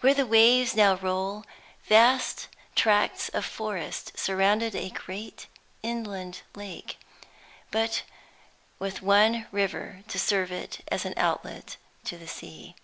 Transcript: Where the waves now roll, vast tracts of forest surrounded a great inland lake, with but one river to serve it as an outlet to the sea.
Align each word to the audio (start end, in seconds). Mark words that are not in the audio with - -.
Where 0.00 0.14
the 0.14 0.24
waves 0.24 0.74
now 0.74 0.94
roll, 0.94 1.44
vast 1.84 2.48
tracts 2.74 3.28
of 3.28 3.44
forest 3.44 4.18
surrounded 4.18 4.74
a 4.74 4.88
great 4.88 5.46
inland 5.82 6.40
lake, 6.54 6.98
with 7.70 8.02
but 8.80 9.02
one 9.02 9.46
river 9.52 10.04
to 10.08 10.18
serve 10.18 10.50
it 10.50 10.80
as 10.90 11.04
an 11.04 11.12
outlet 11.18 11.76
to 12.04 12.16
the 12.16 12.26
sea. 12.28 12.76